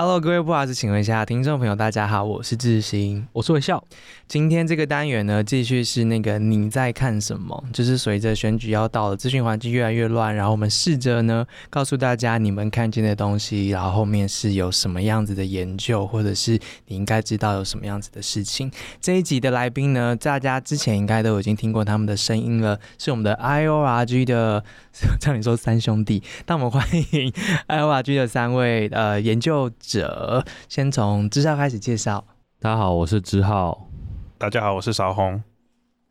[0.00, 3.82] Hello，各位不好意思，请问一下听众朋友，大家好，我是智行，我是微笑。
[4.28, 7.64] 今天这个单元呢，继续是那个你在看什么？
[7.72, 16.52] 就是随着选举要到了，资讯环境越来越乱，然后我们试着呢，告诉大家你们看见的东西，然后后面是有什么样子的研究，或者是
[16.86, 18.70] 你应该知道有什么样子的事情。
[19.00, 24.62] 这一集的来宾呢，大家之前应该都已经听过他们的声音了，是我们的 IORG 的，
[25.18, 27.32] 叫你说三兄弟，那我们欢迎
[27.66, 32.22] IORG 的三位呃研究者，先从知浩开始介绍。
[32.60, 33.88] 大家好，我是知浩。
[34.36, 35.42] 大家好，我是邵红。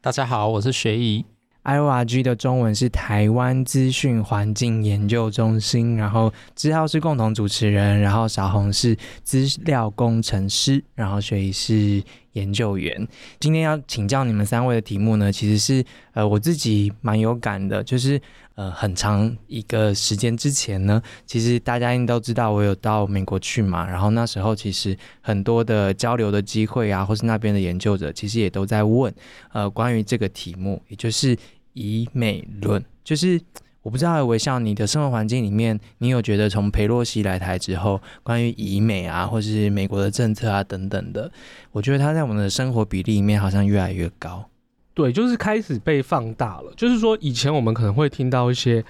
[0.01, 1.23] 大家好，我是学怡。
[1.63, 12.01] IORG 的中文是台湾资讯环境研究中心，然后之浩是共同主持人，然后小红是资料工程师，然后学怡是
[12.37, 13.07] 研究员。
[13.39, 18.21] 今天要请教你们三位的题目呢，其实是呃我自己蛮有感的，就是。
[18.57, 29.13] 呃，很长一个时间之前呢，其实大家应该都知道我有到美国去嘛，然后那时候其实很多的交流的机会啊，或是那边的研究者其实也都在问，
[29.53, 31.37] 呃，关于这个题目，也就是
[31.73, 33.39] 以美论，就是
[33.87, 41.31] 我不知道微笑你的生活环境里面，你有觉得从裴洛西来台之后，关于以美啊，或是美国的政策啊等等的，
[41.71, 44.43] 我觉得它在我们的生活比例里面好像越来越高。
[44.93, 46.73] 对，就是开始被放大了。
[46.75, 48.83] 就是说，以前我们可能会听到一些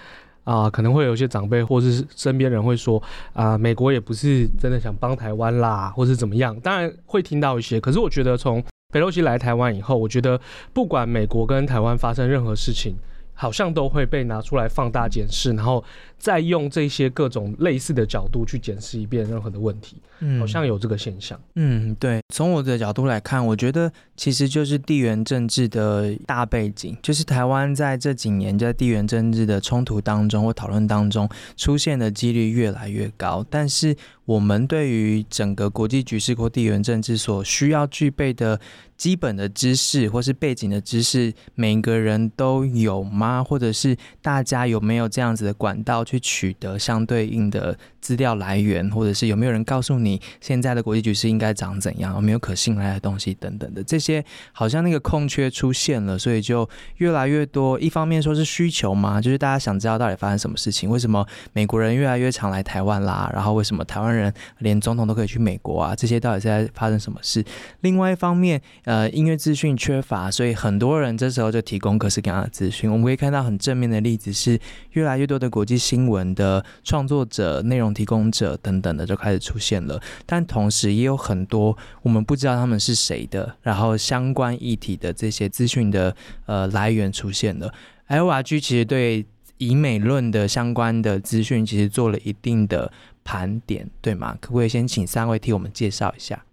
[0.45, 2.99] 啊、可能会有一些长辈或是身边人会说
[3.33, 6.59] 啊、美国也不是真的想帮台湾啦，或是怎么样。
[6.61, 10.41] 当然会听到一些，可是我觉得从佩洛西来台湾以后，我觉得
[10.73, 12.95] 不管美国跟台湾发生任何事情，
[13.39, 15.83] 好像都会被拿出来放大检视，然后
[16.17, 19.95] 再用这些各种类似的角度去检视一遍任何的问题。
[20.19, 21.39] 嗯，好像有这个现象。
[21.55, 22.21] 嗯，对。
[22.33, 33.95] 从我的角度来看，我觉得其实就是地缘政治的大背景，就是台湾在这几年在地缘政治的冲突当中或讨论当中出现的几率越来越高，但是
[34.25, 38.59] 我们对于整个国际局势或地缘政治所需要具备的
[38.97, 43.43] 基本的知识或是背景的知识，每个人都有吗？
[43.43, 54.23] 或者是大家有没有这样子的管道去取得相对应的资料来源，或者是有没有人告诉你你现在的国际局势应该长怎样，有没有可信赖的东西等等的这些，
[54.53, 57.79] 好像那个空缺出现了，所以就越来越多。
[57.79, 65.95] 一方面说是需求嘛，就是大家想知道到底发生什么事情，为什么美国人越来越常来台湾啦，然后为什么台湾人连总统都可以去美国啊？
[65.95, 67.43] 这些到底是在发生什么事？
[67.81, 72.91] 另外一方面，呃，因为资讯缺乏，所以很多人这时候就提供各式各样的资讯。
[72.91, 74.59] 我们可以看到很正面的例子是，
[74.91, 86.15] 越来越多的国际新闻的创作者、内容提供者等等的就开始出现了，但同时也有很多我们不知道他们是谁的，然后相关议题的这些资讯的
[86.45, 87.73] 呃来源出现了。
[88.07, 89.25] L R G 其实对
[89.57, 92.91] 以美论的相关的资讯其实做了一定的
[93.23, 94.37] 盘点，对吗？
[94.39, 96.45] 可不可以先请三位替我们介绍一下？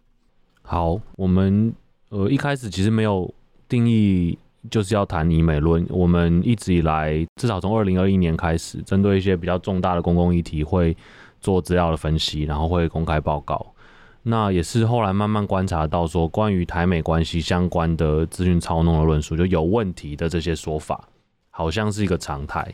[0.63, 1.73] 好，我们
[2.09, 3.33] 呃一开始其实没有
[3.69, 4.39] 定义
[4.71, 10.97] 就是要谈以美论，我们一直以来至少从二零二一年开始，针对一些比较重大的公共议题会。
[11.45, 13.75] 做资料的分析，然后会公开报告。
[14.23, 21.07] 那也是后来慢慢观察到，说关于台美关系相关的资讯操弄的论述，就有问题的这些说法，
[21.51, 22.67] 好像是一个常态。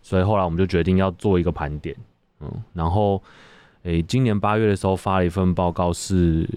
[0.00, 1.96] 所以后来我们就决定要做一个盘点。
[2.38, 3.20] 嗯，然后，
[3.82, 6.48] 诶，今年八月的时候发了一份报告，是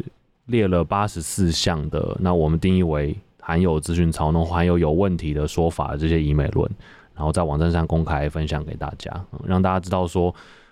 [0.46, 6.70] 列了八十四项的，那我们定义为含有资讯操弄、含有有问题的说法的这些以美论，
[7.16, 9.12] 然后在网站上公开分享给大家，
[9.44, 10.32] 让大家知道说。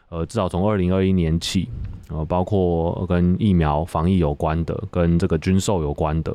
[0.10, 1.68] 呃，至少从二零二一年起，
[2.10, 6.32] 呃，包括跟疫苗防疫有关的，跟这个军售有关的，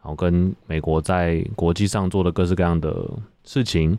[0.00, 3.10] 然后跟美国在国际上做的各式各样的
[3.42, 3.98] 事情，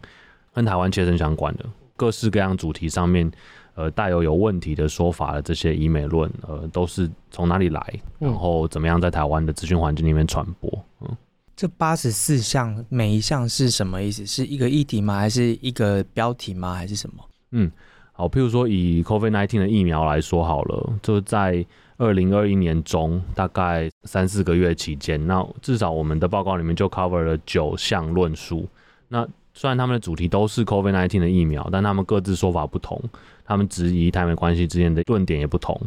[0.54, 1.66] 跟台湾切身相关的
[1.96, 3.30] 各式各样主题上面，
[3.74, 7.82] 呃，带有有问题的说法的这些以美论，呃，都是从哪里来，
[8.20, 10.86] 然后怎么样在台湾的资讯环境里面传播？
[11.02, 11.18] 嗯，
[11.56, 14.26] 这八十四项每一项是什么意思？
[14.28, 15.18] 是一个议题吗？
[15.18, 16.76] 还是一个标题吗？
[16.76, 17.24] 还是什么？
[17.52, 17.72] 嗯。
[18.18, 21.64] 好，譬如说以 COVID-19 的疫苗来说好了，就在
[21.98, 28.68] 二零二一年中，大概三四个月期间，那至少我们的报告里面就 cover 了九项论述。
[29.08, 29.24] 那
[29.54, 33.00] 虽然他们的主题都是 COVID-19 的疫苗，但他们各自说法不同，
[33.46, 35.80] 他们质疑台美关系之间的论点也不同。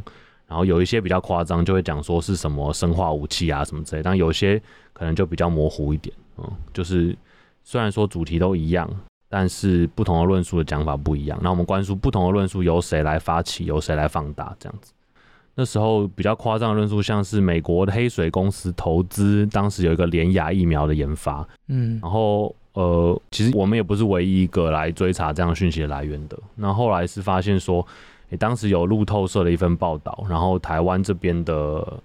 [0.46, 4.62] 然后有一些比较夸张，就会讲说是什么生化武器啊什么之类，但有些
[4.92, 6.14] 可能就比较模糊一点。
[6.38, 7.12] 嗯，就是
[7.64, 8.88] 虽然说主题都一样。
[9.30, 11.38] 但是不同的论述的讲法不一样。
[11.40, 14.92] 那我们关注不同的论述由谁来发起，由谁来放大，这样子。
[15.54, 26.38] 那时候比较夸张的论述，像是美国的黑水公司投资，当时有一个连牙疫苗的研发，嗯，然后呃，其实我们也不是唯一一个来追查这样讯息的来源的。
[26.54, 27.86] 那后来是发现说，
[28.30, 31.54] 诶，当时有路透社的一份报道，然后台湾这边的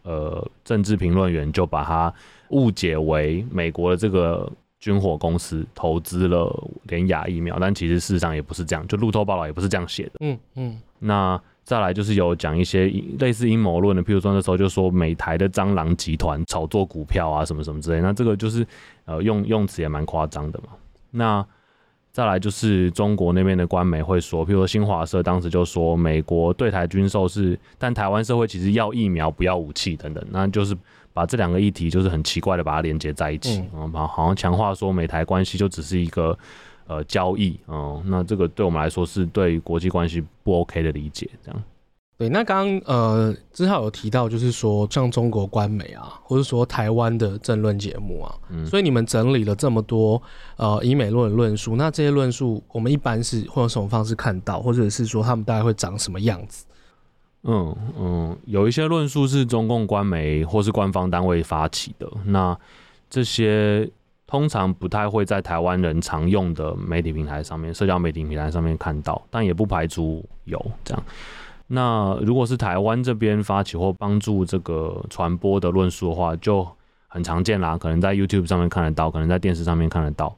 [0.04, 2.14] 呃政治评论员就把它
[2.50, 4.52] 误解为美国的这个
[4.86, 10.12] 军火公司投资了联雅疫苗，但其实事实上也不是这样，就路透报道也不是这样写的。
[10.20, 11.42] 嗯嗯，那。
[11.64, 12.86] 再来就是有讲一些
[13.18, 18.64] 类似阴谋论的，譬如说那时候就说美台的蟑螂集团炒作股票啊什么什么之类，那这个就是
[19.06, 20.68] 呃用用词也蛮夸张的嘛。
[21.10, 21.44] 那
[22.12, 30.78] 再来就是中国那边的官媒会说，譬如说新华社当时就说美国对台军售是，但台湾社会其实要疫苗不要武器等等，那就是
[31.16, 36.38] 把这两个议题就是很奇怪的把它连接在一起，嗯，把好像强化说美台关系就只是一个。
[36.88, 41.64] 呃，交易哦、嗯，那这个对我们来说是对国际关系不 OK 的理解，这样。
[42.16, 50.22] 对，那刚刚呃，之浩有提到，就是说像中国官媒啊，或者说台湾的政论节目啊，嗯，所以你们整理了这么多
[50.58, 56.68] 呃以美论的论述，那这些论述我们一般是会用什么方式看到，或者是说他们大概会长什么样子？
[57.46, 62.58] 嗯嗯，有一些论述是中共官媒或是官方单位发起的，那
[63.10, 63.90] 这些。
[64.28, 71.04] 通常不太会在台湾人常用的媒体平台上面，社交媒体平台上面看到，但也不排除有这样。
[71.68, 76.68] 那如果是台湾这边发起或帮助这个传播的论述的话，就
[77.16, 80.36] 很常见啦，可能在 YouTube 上面看得到，可能在电视上面看得到。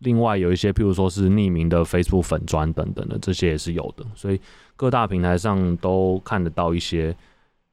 [0.00, 4.04] 另外有一些，譬如说是匿名的 Facebook 粉砖等等的，这些也是有的。
[4.14, 4.38] 所以
[4.76, 7.16] 各大平台上都看得到一些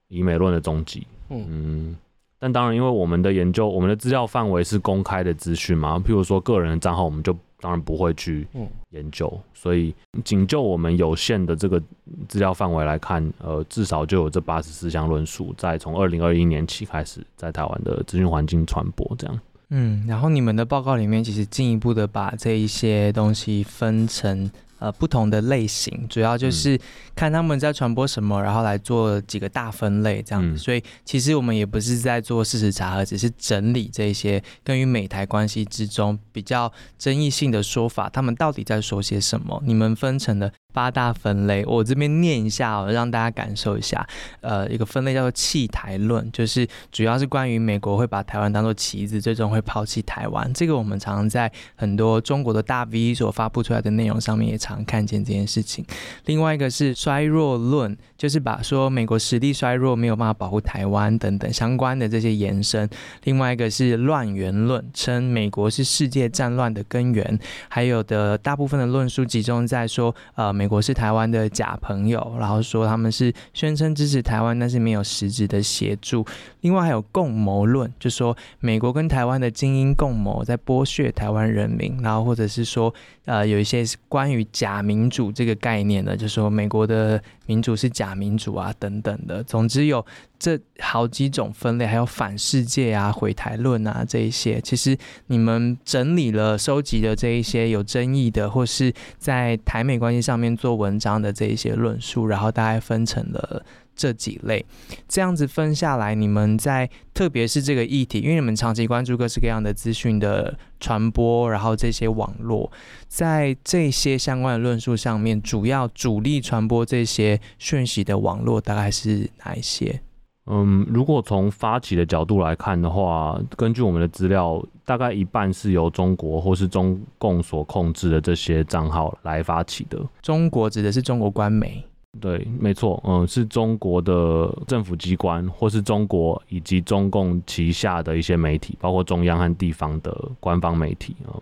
[0.07, 1.05] 以美论的踪迹。
[1.27, 1.93] 嗯。
[2.39, 8.45] 但当然，因为我们的研究，我们的资料范围是公开的资讯嘛，譬如说个人的账号，我们就当然不会去
[8.89, 9.31] 研究。
[9.53, 11.81] 所以，仅就我们有限的这个
[12.27, 19.39] 资料范围来看，呃，至少就有这八十四项论述，在从二零二一年起开始在台湾的资讯环境传播这样。
[19.69, 24.51] 嗯，然后你们的报告里面其实进一步的把这一些东西分成。
[24.81, 26.75] 呃，不同的类型，主要就是
[27.21, 30.55] 看他们在传播什么，然后来做几个大分类这样子。
[30.55, 39.61] 嗯、所以其实我们也不是在做事实查核，只是整理这些跟与美台关系之中比较争议性的说法，他们到底在说些什么？
[39.63, 44.03] 你们分成了八大分类，我这边念一下哦，让大家感受一下。
[44.39, 50.51] 呃，一个分类叫做弃台论，就是主要是关于美国会把台湾当做棋子，最终会抛弃台湾。
[50.55, 55.85] 这个我们常常在很多中国的大 V 所发布出来的内容上面也常看见这件事情。
[56.25, 62.89] 另外一个是衰弱论，就是把说美国实力衰弱，没有办法保护台湾等等相关的这些延伸。
[63.25, 67.37] 另外一个是乱源论，称美国是世界战乱的根源。
[67.67, 70.51] 还有的大部分的论述集中在说，呃。
[70.61, 76.23] 美国是台湾的假朋友，然后说他们是宣称支持台湾，但是没有实质的协助。
[76.59, 82.93] 另外还有共谋论，就说美国跟台湾的精英共谋在剥削台湾人民，然后或者是说，
[83.25, 89.41] 呃，有一些关于假民主这个概念的，就说美国的民主是假民主啊等等的。
[89.43, 90.05] 总之有。
[90.41, 94.97] 这好几种分类，还有反世界啊、回台论啊这一些，其实
[95.27, 103.63] 你们整理了、收集的这一些有争议的，或是在台美关系上面做文章的这一些论述，然后大概分成了
[104.01, 104.65] 这几类。
[105.07, 112.71] 这样子分下来，你们在特别是这个议题，因为你们长期关注各式各样的资讯的传播，然后这些网络，
[113.07, 120.01] 在这些相关的论述上面，主要主力传播这些讯息的网络大概是哪一些？
[120.47, 129.99] 嗯，如果从发起的角度来看的话，根据我们的资料，大概一半是由中国或是中共所控制的这些账号来发起的。
[130.21, 131.85] 中国指的是中国官媒？
[132.19, 141.39] 对，没错，嗯，是中国的政府机关或是中国以及中共旗下的一些媒体，包括中央和地方的官方媒体啊。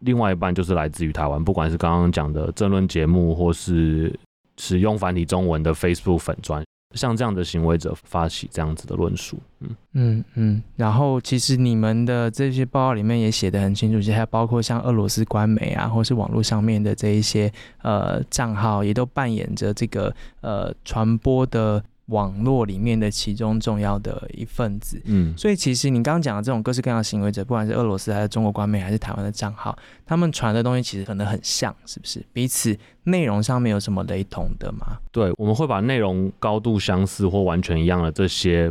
[0.00, 4.18] 另外一半就是来自于台湾，不管是刚刚讲的政论节目，或是
[4.56, 6.64] 使用繁体中文的 Facebook 粉砖。
[6.94, 21.82] 像这样的行为者发起这样子的论述，嗯嗯嗯，然后其实你们的这些报告里面也写得很清楚，其实还包括像俄罗斯官媒啊，或是网络上面的这一些呃账号，也都扮演着这个呃传播的。
[22.10, 32.24] 网络里面的其中重要的一份子，嗯，所以其实你刚刚讲的这种各式各样的行为者，不管是俄罗斯还是中国官媒还是台湾的账号，他们传的东西其实可能很像，是不是？
[32.32, 34.98] 彼此内容上面有什么雷同的吗？
[35.10, 38.70] 对，我们会把内容高度相似或完全一样的这些，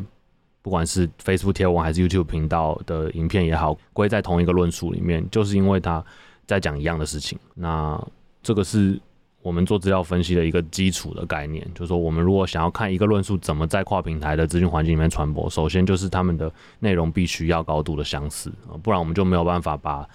[0.61, 6.03] 不管是 Facebook 贴文还是 YouTube 频道的影片也好，归在同一个论述里面，就是因为他。
[6.49, 7.37] 在讲一样的事情。
[7.53, 8.03] 那
[8.41, 8.99] 这个是
[9.41, 18.51] 我们做资料分析的一个基础的概念，就是说，我们如果想要看一个论述怎么在跨平台的资讯环境里面传播，首先就是他们的内容必须要高度的相似，
[18.83, 20.07] 不然我们就没有办法把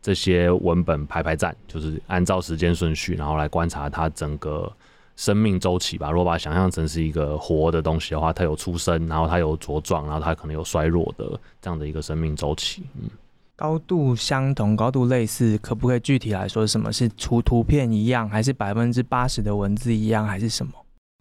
[0.00, 4.72] 这些文本排排站，就是按照时间顺序，然后来观察它整个
[5.16, 6.10] 生命周期吧。
[6.10, 12.84] 如果把它想象成是一个活的东西的话，它有出生，然后它有茁壮，然后它可能有衰弱的这样的一个生命周期。
[12.94, 13.10] 嗯，
[13.58, 20.72] 高度相同、高度类似，可不可以具体来说，什么是除图片一样，还是百分之八十的文字一样，还是什么？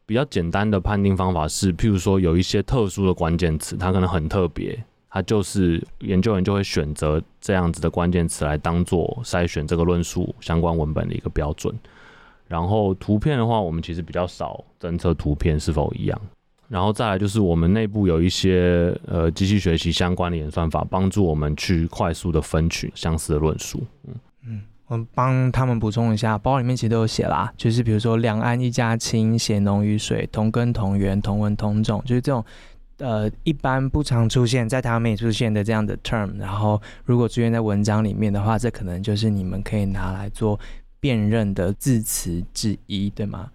[0.06, 4.78] 比较简单的判定方法是，譬如说有一些特殊的关键词，它可能很特别。
[5.10, 11.74] 它就是研究员就会选择这样子的关键词来当做筛选这个论述相关文本的一个标准。
[12.48, 16.22] 然后图片的话，我们其实比较少侦测图片是否一样。
[16.68, 23.84] 然后再来就是我们内部有一些呃机器学习相关的演算法，帮助我们去快速的分取相似的论述。
[24.08, 24.16] 嗯
[24.48, 32.44] 嗯，我帮他们补充一下，包里面其实都有写啦，就是比如说两岸一家亲，血浓于水，同根同源，同文同种，就是这种。
[33.00, 40.60] 呃，一般不常出现在他们没出现的这样的 term，然后如果出现在文章里面的话，这可能就是你们可以拿来做
[41.00, 43.52] 辨认的字词之一，对吗？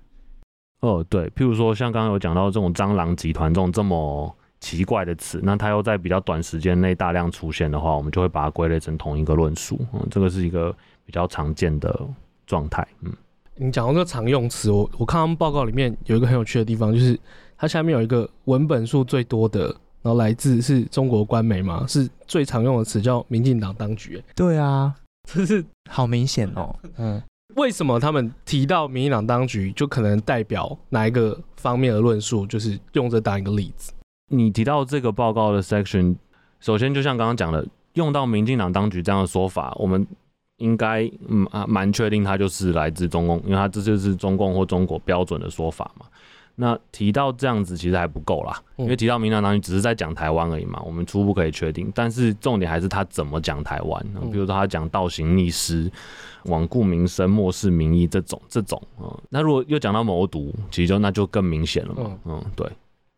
[0.83, 9.81] 哦，对，譬如说像刚刚有讲到这种蟑螂集团这种这么奇怪的词，那它又在比较短时间内大量出现的话，我们就会把它归类成同一个论述。
[9.93, 10.73] 嗯，这个是一个
[11.07, 12.01] 比较常见的
[12.47, 12.87] 状态。
[13.01, 13.13] 嗯，
[13.57, 17.19] 你讲到这个常用词，我我看他们报告里面有一个很有趣的地方，就是。
[17.55, 19.67] 它下面有一个文本数最多的，
[20.03, 24.21] 然后来自是中国官媒嘛，是最常用的词叫“民进党当局”。
[24.35, 24.93] 对啊，
[25.29, 26.75] 这是好明显哦。
[26.97, 27.23] 嗯，
[27.57, 32.47] 为什么他们提到“民进党当局”就可能代表哪一个方面的论述？
[32.47, 33.93] 就是用这当一个例子。
[34.31, 36.17] 你提到这个报告的 section，
[36.61, 40.07] 首先就像刚刚讲的，用到“民进党当局”这样的说法，我们
[40.57, 46.07] 应该嗯啊蛮确定它就是来自中共，因为它这就是中共或中国标准的说法嘛。
[46.55, 55.91] 那提到这样子其实还不够啦，因为提到民进党当局只是在讲台湾而已嘛，我们初步可以确定，但是重点还是他怎么讲台湾，比如说他讲倒行逆施、
[56.45, 62.71] 罔顾民生、漠视民意这种这种，嗯，那如果又讲到谋独，其实就那就更明显了嘛，嗯，对，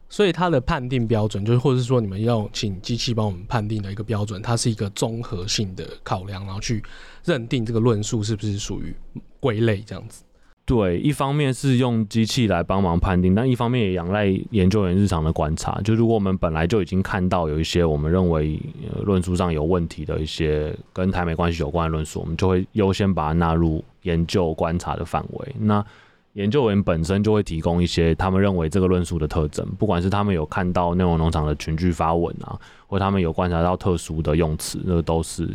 [0.09, 6.83] 所以他的判定标准就是，或者是说你们要请机器帮我们判定的一个标准，它是一个综合性的考量，然后去
[7.25, 8.95] 认定这个论述是不是属于
[9.41, 10.23] 归类这样子。
[10.66, 15.78] 对，一方面是用机器来帮忙判定，但一方面也仰赖研究员日常的观察。
[15.83, 18.59] 就如果我们本来就已经看到有一些我们认为
[19.02, 25.54] 论述上有问题的一些跟台美关系有关的论述，我们就会优先把它纳入研究观察的范围。
[25.59, 25.85] 那
[26.33, 35.47] 研究员本身就会提供一些他们认为这个论述的特征，不管是他们有看到内容农场的群聚发文啊，或他们有观察到特殊的用词，那都是。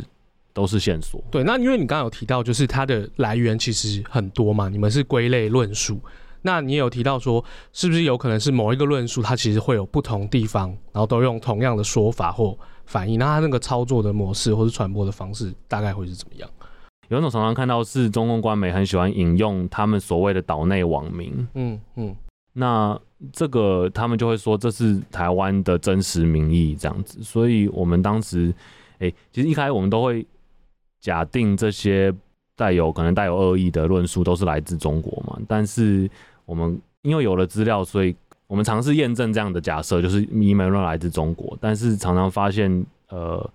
[0.60, 1.22] 都是线索。
[1.30, 5.98] 对，那因为你刚刚有提到，就是它的来源其实很多嘛，你们是归类论述。
[6.42, 16.48] 那你也有提到说，是不是有可能是某一个论述，它其实会有不同地方，然后都用同样的说法或反应，那它那个操作的模式或是传播的方式，大概会是怎么样？
[17.08, 22.16] 有一种常常看到是中共官媒很喜欢引用他们所谓的岛内网民，嗯嗯，
[22.54, 22.98] 那
[23.32, 28.50] 这个他们就会说这是台湾的真实民意这样子，所以我们当时，
[28.94, 30.26] 哎、欸，其实一开始我们都会。
[31.00, 32.14] 假定这些
[32.54, 35.38] 带有可能带有恶意的论述都是来自中国嘛？
[35.48, 36.08] 但是
[36.44, 38.14] 我们因为有了资料，所以
[38.46, 41.56] 我们尝试验证这样的假设，就是以美论来自中国。
[41.60, 43.50] 但是常常发现，呃，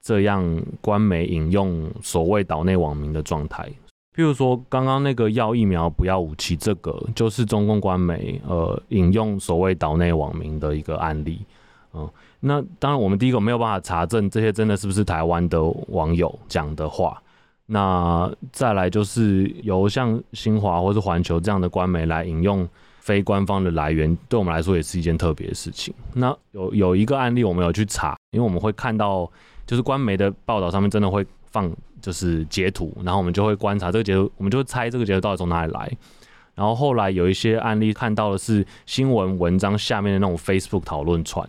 [0.00, 3.68] 这样官媒引用所谓岛内网民的状态，
[4.14, 11.40] 譬如说刚刚那个要疫苗不要武器，这个就是中共官媒呃引用所谓岛内网民的一个案例，
[11.94, 12.08] 嗯、
[12.40, 17.22] 那当然，我们第一个没有办法查证这些真的是不是台湾的网友讲的话。
[17.66, 22.68] 那再来就是由像新华或是环球这样的官媒来引用
[22.98, 25.94] 非官方的来源，对我们来说也是一件特别的事情。
[26.14, 29.30] 那有有一个案例我们有去查，因为我们会看到
[29.66, 31.70] 就是官媒的报道上面真的会放
[32.00, 35.92] 就是截图，然后我们就会观察这个截图，我们就会猜这个截图到底从哪里来。
[36.56, 41.48] 然后后来有一些案例看到的是新闻文章下面的那种 Facebook 讨论串。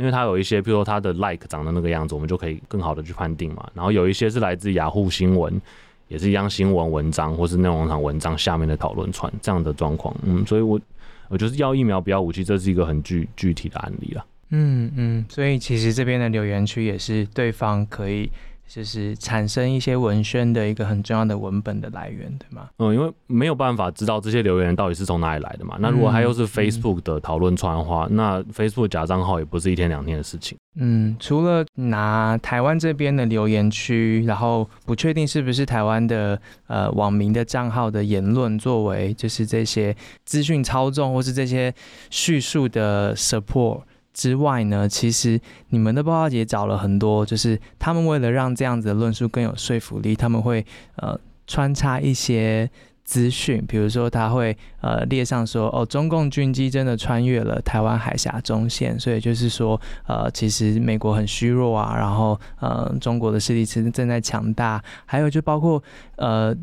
[0.00, 3.70] 因为它有一些，譬如说它的 like 长的那个样子，我们就可以更好的去判定嘛。
[3.74, 5.60] 然后有一些是来自雅虎新闻，
[6.08, 10.16] 也是一样新闻文章或是内容上文章下面的讨论串这样的状况。
[10.22, 10.80] 嗯，所以我
[11.28, 14.24] 我就是要疫苗不要武器，这是一个很具具体的案例了。
[14.52, 18.30] 嗯嗯，所以其实这边的留言区也是对方可以
[18.72, 22.68] 就是产生一些文宣的一个很重要的文本的来源，对吗？
[22.78, 25.76] 嗯，因为没有办法知道这些留言到底是从哪里来的嘛。
[25.80, 30.56] 那如果他又是 Facebook 的讨论串的话，嗯、那 Facebook 假账号也不是一天两天的事情。
[30.76, 41.74] 嗯，除了拿台湾这边的留言区，然后不确定是不是台湾的呃网民的账号的言论作为就是这些资讯操纵或是这些
[42.08, 43.80] 叙述的 support。
[44.12, 50.64] 之外呢，其实你们的报告也找了很多，就是他们为了让这样子的论述更有说服力，他们会
[50.96, 52.68] 呃穿插一些
[53.04, 65.82] 资讯，比如说他会呃列上说，哦，中共军机真的穿越了台湾海峡中线，所以就是说呃其实美国很虚弱啊，然后呃中国的势力其实正在强大，还有就包括
[66.16, 66.56] 呃。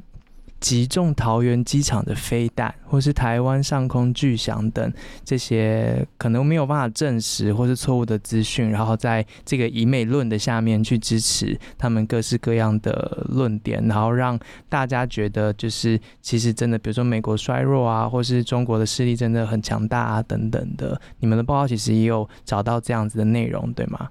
[0.59, 20.99] 击中桃园机场的飞弹，或是台湾上空巨响等这些可能没有办法证实或是错误的资讯，然后在这个以美论的下面去支持他们各式各样的论点，然后让大家觉得就是其实真的，比如说美国衰弱啊，或是中国的势力真的很强大啊等等的。
[21.19, 24.09] 你们的报告其实也有找到这样子的内容，对吗？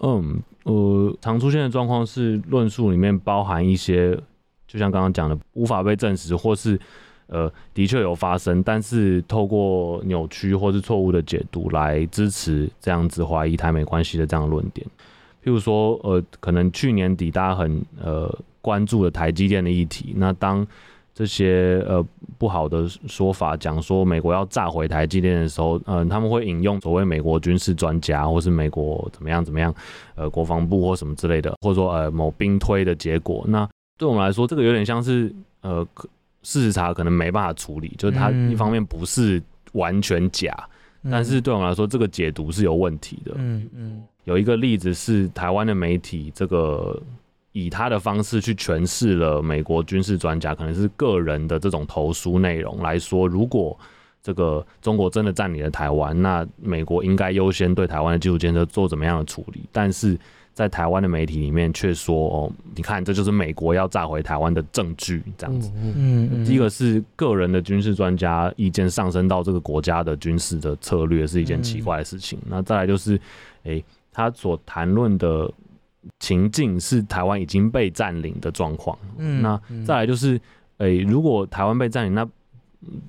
[0.00, 4.18] 嗯，呃，常出现的状况是论述里面包含一些。
[4.74, 6.76] 就像刚刚讲的，无法被证实，或是
[7.28, 14.84] 呃的确有发生，但是透过扭曲或是错误的解读来支持这样子怀疑台美关系的这样论点。
[15.44, 20.66] 譬如说，呃，可能去年底大家很呃关注的台积电的议题，那当
[21.14, 22.04] 这些呃
[22.36, 29.72] 不好的说法讲说美国要炸毁台积电的时候，嗯、他们会引用所谓美国军事专家，或是美国怎么样怎么样，
[30.16, 33.68] 呃，国防部或什么之类的，或者说呃某兵推的结果，那。
[33.96, 35.86] 对我们来说，这个有点像是呃，
[36.42, 39.40] 事实查可能没办法处理，就是它一方面不是
[39.72, 40.52] 完全假，
[41.04, 43.32] 嗯、但是对我们来说，这个解读是有问题的。
[43.36, 47.00] 嗯嗯，有一个例子是台湾的媒体，这个
[47.52, 53.78] 以他的方式去诠释了美国军事专家可能是个人的这种投书内容来说，如果
[54.22, 59.60] 这个中国真的占领了台湾，那美国应该优先对台湾的基础建设做怎么样的处理？
[59.70, 60.18] 但是。
[60.54, 65.70] 在台湾的媒体里面却说：“哦，你看，这就是美国要炸回台湾的证据，这样子。
[65.74, 66.44] 嗯嗯。
[66.44, 72.38] 第一个是个人的军事专家意见上升到这个国家的军事的策略是一件奇怪的事情。
[72.46, 73.20] 那再来就是，
[73.64, 75.52] 诶，他所谈论的
[76.20, 78.96] 情境是台湾已经被占领的状况。
[79.18, 79.42] 嗯。
[79.42, 80.40] 那再来就是，
[80.78, 82.24] 诶，如果台湾被占领，那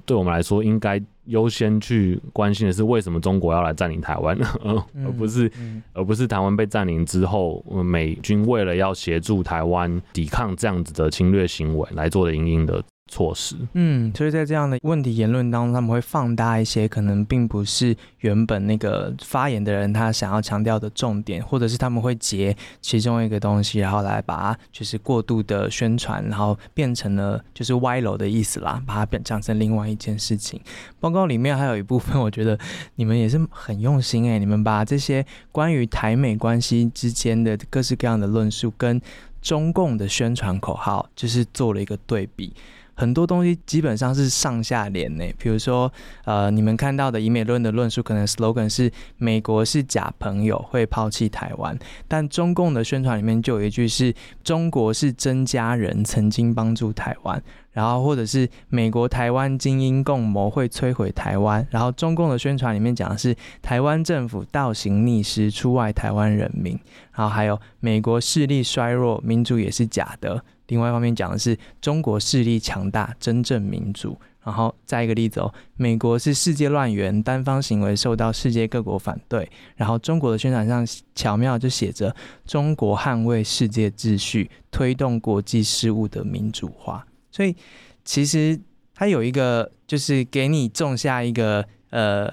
[0.05, 4.37] 对我们来说应该。”优先去关心的是为什么中国要来占领台湾，
[5.03, 5.51] 而不是
[5.91, 12.83] 而不是台湾被占领之后，美军为了要协助台湾抵抗这样子的侵略行为来做的因应的。
[13.07, 30.59] 措施，嗯，所以在这样的问题言论当中，他们会放大一些可能并不是原本那个发言的人他想要强调的重点，或者是他们会截其中一个东西，然后来把它就是过度的宣传，然后变成了就是歪楼的意思啦，把它变讲成另外一件事情。
[30.99, 32.57] 报告里面还有一部分，我觉得
[32.95, 38.99] 你们也是很用心诶、你们把这些关于台美关系之间的各式各样的论述跟
[39.43, 42.51] 中共的宣传口号，就是做了一个对比。
[42.95, 45.91] 很多东西基本上是上下联呢，比如说，
[46.23, 51.77] 呃，你们看到的以美论的论述，可能 slogan 是“美国是假朋友，会抛弃台湾”，
[52.07, 57.41] 但中共的宣传里面就有一句是“中国是真家人，曾经帮助台湾”，
[57.73, 66.79] 然后或者是“美国台湾精英共谋，会摧毁台湾”，然后中共的宣传里面讲的是“台湾政府倒行逆施，出卖台湾人民”，
[67.13, 70.41] 然后还有“美国势力衰弱，民主也是假的”。
[70.67, 74.17] 另外一方面讲的是中国势力强大，真正民主。
[74.43, 79.49] 然后再一个例子哦，美国是世界乱源，单方行为受到世界各国反对。
[79.75, 87.03] 然后中国的宣传上巧妙就写着“中国捍卫世界秩序，推动国际事务的民主化”。
[87.31, 87.55] 所以
[88.03, 88.59] 其实
[88.93, 92.31] 它有一个，就是给你种下一个呃。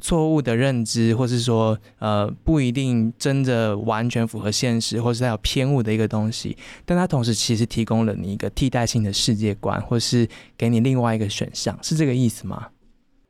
[0.00, 10.28] 错误的认知，或是说，呃，不一定真的完全符合现实，或是它有偏误的一个东西，但它同时其实提供了你一个替代性的世界观，或是
[10.58, 12.66] 给你另外一个选项，是这个意思吗？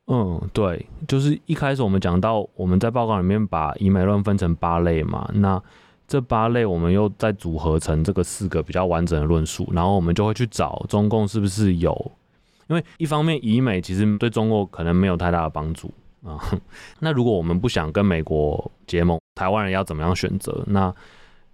[0.07, 5.62] 嗯，对，就是一开始我们讲到，我们在报告里面把以美论分成八类嘛，那
[6.07, 12.12] 这八类我们又再组合成这个四个比较完整的论述，然后我们就会去找中共是不是有，
[12.68, 15.90] 因为一方面以美其实对中国可能没有太大的帮助。
[16.24, 16.40] 啊，
[17.00, 20.64] 那如果我们不想跟美国结盟，台湾人要怎么样选择？
[20.66, 20.92] 那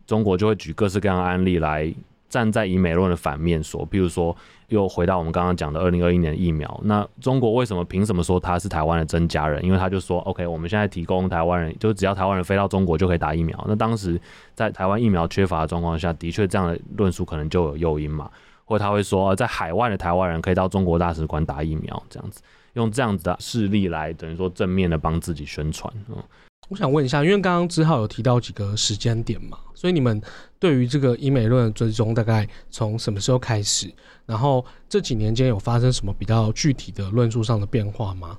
[0.06, 1.92] 中国就会举各式各样的案例来
[2.28, 4.36] 站在以美论的反面说，譬如说，
[4.68, 9.64] 又回到我们刚刚讲的二零二一年的疫苗，那中国为什么凭什么说他是台湾的真家人？
[9.64, 13.64] 因为他就说，OK，我们现在提供台湾人，就只要台湾人飞到中国就可以打疫苗。
[13.66, 14.20] 那当时
[14.54, 18.30] 在台湾疫苗缺乏的状况下，的确这样的论述可能就有诱因嘛，
[18.64, 22.40] 或者他会说，在海外的台湾人可以到中国大使馆打疫苗，这样子
[22.74, 26.16] 用这样子的事例来等于说正面的帮自己宣传，嗯。
[26.68, 30.22] 我想问一下，因为刚刚之浩有提到几个时间点嘛，所以你们
[30.60, 33.92] 对于这个医美论的追踪大概从什么时候开始？
[34.24, 38.38] 然后这几年间有发生什么比较具体的论述上的变化吗？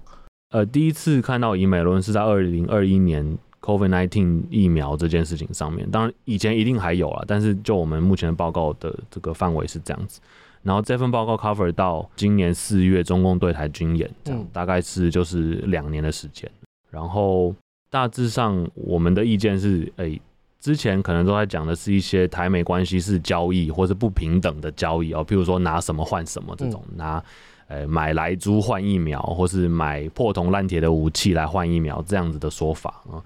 [0.52, 10.22] 呃，第一次看到医美论是在二零二一年 COVID-19 疫苗这件事情上面，当然以前一定还有啊，但是就我们目前的报告的这个范围是这样子。
[10.63, 16.50] 然后这份报告 cover 到今年四月中共对台军演，这样大概是就是两年的时间，
[16.89, 17.56] 然后。
[17.93, 20.21] 大致上，我们的意见是，哎、欸，
[20.62, 27.21] 之前可能都在讲的是一些台美关系是交易或是不平等的交易哦，譬如说拿什么换什么这种，拿，
[27.67, 33.19] 诶、欸、买来猪换疫苗，或是买破铜烂铁的武器来换疫苗这样子的说法啊。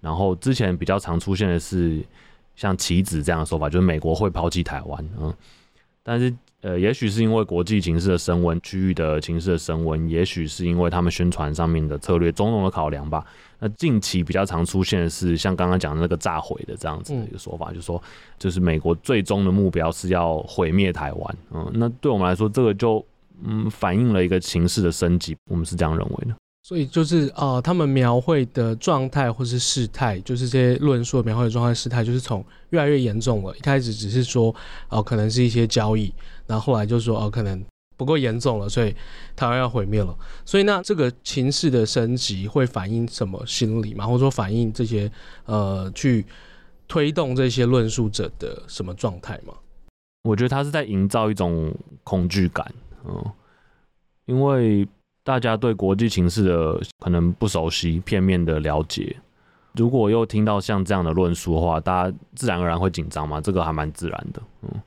[0.00, 2.00] 然后之前比较常出现的是
[2.54, 5.34] 像棋子这样的说法，就是美国会抛弃台湾啊。
[6.04, 13.24] 但是，呃，也许是因为国际情势的升温，区域的情势的升温，也许是因为他们宣传上面的策略种种的考量吧。
[13.58, 18.02] 那近期比较常出现的是像刚刚讲的那个炸毁的这样子的一个说法，嗯、就是说，
[18.38, 21.36] 就是美国最终的目标是要毁灭台湾。
[21.52, 23.04] 嗯，那对我们来说，这个就
[23.44, 26.34] 嗯反映了一个情势的升级，我们是这样认为的。
[26.64, 33.52] 所以就是呃，他们描绘的状态或是事态，就是这些论述描绘的状态事态，就是从越来越严重了。
[33.56, 34.54] 一开始只是说
[34.88, 36.14] 哦、可能是一些交易，
[36.46, 37.60] 然后后来就说哦、可能
[37.96, 38.94] 不够严重了，所以
[39.34, 40.16] 台湾要毁灭了。
[40.44, 44.06] 所以那这个情势的升级会反映什么心理嘛？
[44.06, 45.10] 或者说反映这些
[45.46, 46.24] 呃，去
[46.86, 49.52] 推动这些论述者的什么状态吗？
[50.22, 52.72] 我觉得他是在营造一种恐惧感，
[53.04, 53.32] 嗯，
[54.26, 54.86] 因为。
[55.24, 59.16] 大家对国际情势的可能不熟悉，片面的了解，
[59.74, 64.42] 如果又听到像这样的论述的话，大家自然而然会紧张嘛，这个还蛮自然的。
[64.62, 64.82] 嗯，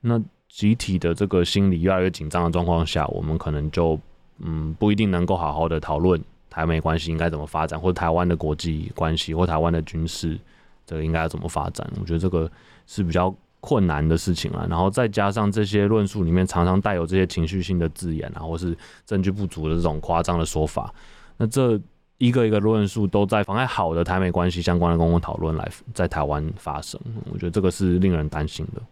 [0.00, 3.98] 那集体的这个心理越来越紧张的状况下，我们可能就
[4.38, 10.38] 嗯不一定能够好好的讨论台美关系应该怎么发展，或台湾的国际关系或台湾的军事
[10.84, 11.90] 这个应该怎么发展。
[11.98, 12.50] 我觉得这个
[12.86, 13.34] 是比较。
[13.60, 20.92] 困难的事情啊，然后再加上这些论述里面常常带有这些情绪性的字眼啊，或是证据不足的这种夸张的说法，
[21.36, 21.80] 那这
[22.18, 27.00] 一个一个论述都在妨碍好的台美关系相关的公共讨论来在台湾发生，
[27.32, 28.82] 我觉得这个是令人担心的。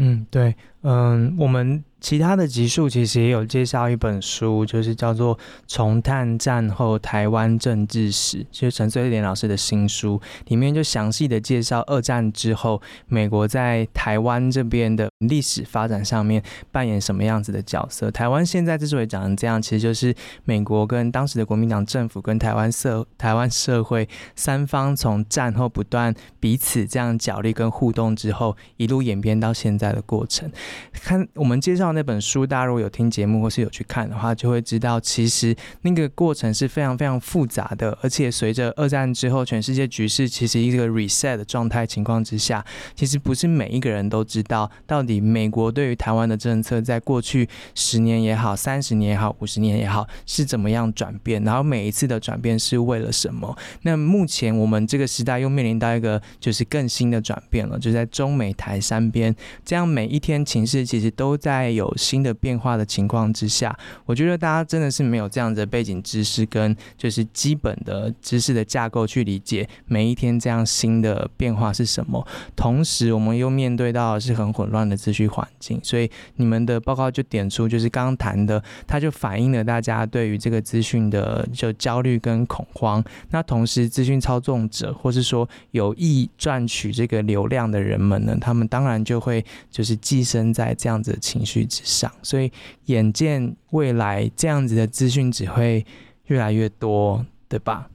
[0.00, 1.84] 嗯，对，嗯，我们。
[2.00, 5.36] 其他的集数其实也有介绍一本书，就是叫做
[5.66, 18.12] 《重探战后台湾政治史》，就是陈水扁老师的新书，里面就详细的介绍二战之后美国在台湾这边的历史发展上面扮演什么样子的角色。
[18.12, 20.14] 台湾现在之所以长成这样，其实就是
[20.44, 30.48] 美国跟当时的国民党政府跟台湾社台湾社会三方从战后不断彼此这样角力跟互动之后，一路演变到现在的过程。
[30.92, 31.92] 看我们介绍。
[31.92, 37.96] 那本书，大家如果有听节目或是有去看的话，就会知道，其实那个过程是非常非常复杂的。
[38.02, 53.56] 而且随着二战之后，全世界局势其实一个 reset 的状态情况之下，其实不是每一个人都知道，到底美国对于台湾的政策，在过去十年也好、三十年也好、五十年也好，是怎么样转变，然后每一次的转变是为了什么？
[53.82, 61.68] 那目前我们这个时代又面临到一个就是更新的转变了，就在中美台三边，这样每一天情势其实都在。
[61.68, 72.26] 有新的变化的情况之下，我觉得大家真的是没有这样子的背景知识跟就是基本的知识的架构去理解每一天这样新的变化是什么。
[72.56, 83.02] 同时，我们又面对到是很混乱的资讯环境，所以你们的报告就点出，就是刚刚谈的，它就反映了大家对于这个资讯的就焦虑跟恐慌。
[83.30, 92.50] 那同时，资讯操纵者或是说有意赚取这个流量的人们呢，他们当然就会就是寄生在这样子的情绪之上，所以
[92.86, 95.84] 眼见未来这样子的资讯只会
[96.26, 97.88] 越来越多，对吧？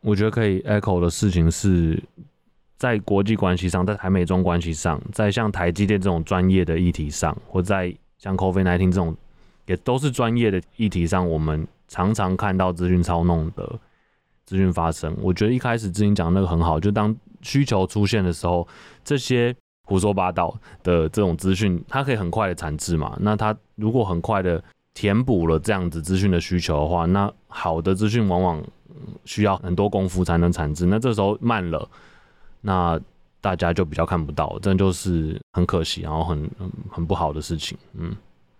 [0.00, 2.02] 我觉得可以 echo 的事情是
[2.76, 9.16] 在国际关系上，在台美中关系上，在像台积电这种专业的议题上，或在像 COVID-19 这种
[9.66, 13.78] 也都是专业的议题上，我们常常看到资讯操弄的
[14.44, 15.16] 资讯发生。
[15.20, 18.66] 我觉得一开始之前讲那个很好，就当需求出现的时候，
[19.04, 19.54] 这些。
[19.86, 23.16] 胡说八道的这种资讯，它可以很快的产制嘛？
[23.20, 28.62] 那它如果很快的填补了这样子资讯的需求的话，那好的资讯往往
[29.24, 30.84] 需要很多功夫才能产制。
[30.84, 31.88] 那这时候慢了，
[32.60, 33.00] 那
[33.40, 36.50] 大家就比较看不到，这就是很可惜，然后很
[36.90, 37.78] 很不好的事情。
[37.94, 38.16] 嗯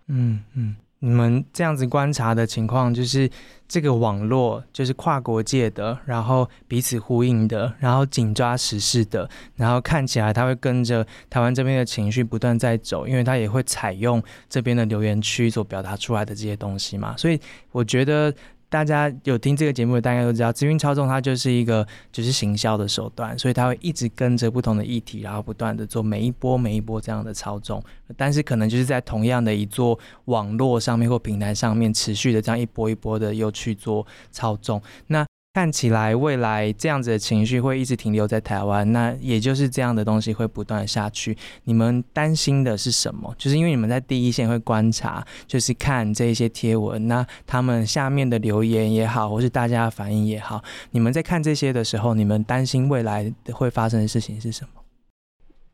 [0.07, 0.75] 嗯嗯。
[0.99, 3.29] 你们这样子观察的情况，就是
[3.67, 17.39] 这个网络就是跨国界的，然后彼此呼应的，然后紧抓时事的，然后看起来他会跟着台湾这边的情绪不断在走，因为他也会采用这边的留言区所表达出来的这些东西嘛，所以
[17.71, 18.33] 我觉得。
[18.69, 27.83] 大家有听这个节目的，大家都知道，资讯操纵它就是一个就是行销的手段，所以它会一直跟着不同的议题，然后不断的做每一波每一波这样的操纵。
[28.15, 34.81] 但是可能就是在同样的一座网络上面或平台上面，持续的这样一波一波的又去做操纵。
[35.07, 35.25] 那
[35.57, 41.35] 看起来未来这样子的情绪会一直停留在台湾，那也就是这样的东西会不断下去。
[41.63, 43.33] 你们担心的是什么？
[43.39, 54.83] 就是因为你们在第一线会观察，就是看这一些贴文，那他们下面的留言也好，或是大家的反应也好，你们在看这些的时候，你们担心未来会发生的事情是什么？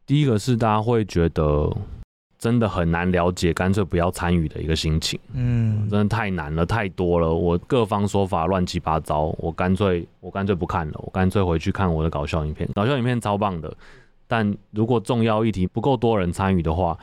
[0.05, 1.75] 第一个是大家会觉得。
[2.43, 5.17] 真的很难了解，干脆不要参与的一个心情。
[5.31, 7.33] 嗯，真的太难了，太多了。
[7.33, 12.69] 我各方说法乱七八糟，我干脆我干脆不看了，我干脆回去看我的搞笑影片。
[12.75, 13.73] 搞笑影片超棒的，
[14.27, 16.99] 但如果重要议题不够多人参与的话，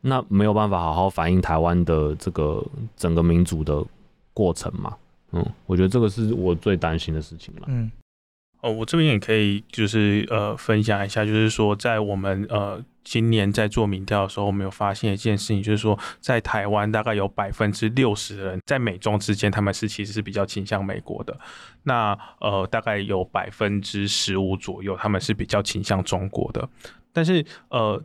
[0.00, 2.64] 那没有办法好好反映台湾的这个
[2.96, 3.84] 整个民主的
[4.32, 4.94] 过程嘛。
[5.32, 7.62] 嗯，我觉得这个是我最担心的事情了。
[7.66, 7.90] 嗯。
[8.64, 21.38] 哦，我这边也可以就是呃分享一下，就是说在我们呃今年在做民调的时候，我们有发现一件事情，就是说在台湾大概有百分之六十的人在美中之间，他们是其实是比较倾向美国的。
[21.82, 26.66] 那呃大概有百分之十五左右，他们是比较倾向中国的。
[27.12, 28.02] 但是呃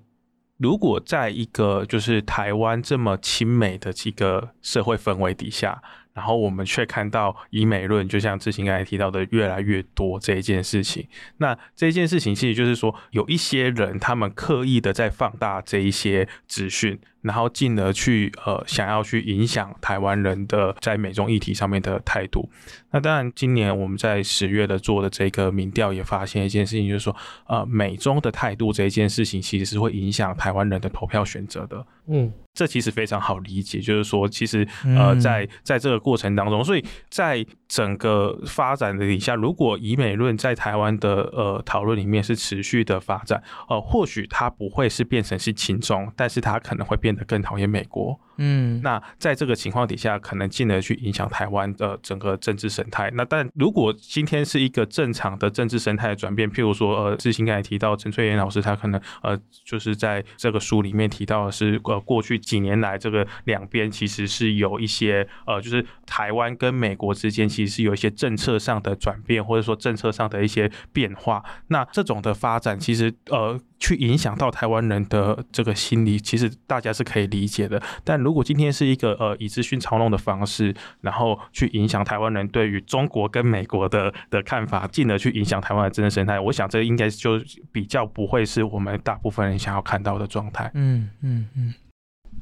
[0.58, 5.82] 如果在一个就是台湾这么亲美的这个社会氛围底下，
[6.19, 11.08] 然后我们却看到以美论，就像之前刚才提到的越来越多这一件事情。
[11.38, 16.99] 那这一件事情其实就是说，有一些人他们刻意的在放大这一些资讯。
[17.21, 22.49] 然后进而去呃想要去影响台湾人的在美中议题上面的态度。
[22.91, 31.86] 那当然，今年我们在十月的做的这个民调也发现一件事情，就是说呃美中的态度这一件事情其实是会影响台湾人的投票选择的。
[32.12, 47.09] 嗯，这其实非常好理解，就是说其实呃在在这个过程当中，所以在整个发展的底下，如果以美论在台湾的呃讨论里面是持续的发展，呃或许它不会是变成是亲中，但是它可能会变。
[47.10, 48.19] 变得更讨厌美国。
[48.41, 53.12] 嗯，那在这个情况底下，可能进而去影响台湾的整个政治生态。
[53.13, 71.43] 那但如果今天是一个正常的政治生态的转变，譬如说，呃，志兴刚才提到陈翠妍老师，他可能呃，就是在这个书里面提到的是，呃，过去几年来，这个两边其实是有一些呃，就是台湾跟美国之间其实是有一些政策上的转变，或者说政策上的一些变化。
[71.67, 77.82] 那这种的发展，其实呃，去影响到台湾人的这个心理，其实大家是可以理解的。
[78.04, 90.69] 但如如果今天是一个呃以资讯操弄的方式，然后去影响台湾人对于中国跟美国的的看法，进而去影响台湾的政治生态，我想这应该就比较不会是我们大部分人想要看到的状态。
[90.75, 91.73] 嗯嗯嗯。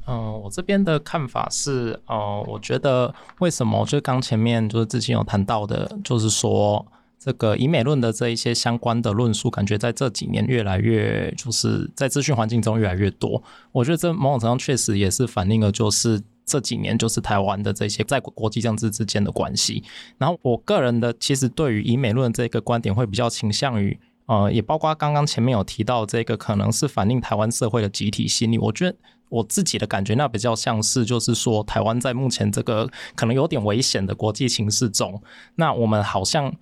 [0.06, 6.86] 嗯，我这边的看法是，呃，我觉得为什么就刚前面就是之前有谈到的，就是说。
[7.18, 13.42] 这个以美论的这一些相关的论述，感觉在这几年越来越，就是在资讯环境中越来越多。
[13.72, 19.82] 我觉得这某种程度确实也是反映了，就是这几年就是台湾的这些在国际政治之间的关系。
[20.16, 28.58] 然后我个人的其实对于以美论这个观点会比较倾向于，呃，也包括刚刚前面有提到这个可能是反映台湾社会的集体心理。
[28.58, 28.96] 我觉得
[29.28, 35.20] 我自己的感觉，那比较像是就是说，台湾在目前这个可能有点危险的国际情势中，
[35.56, 36.54] 那我们好像。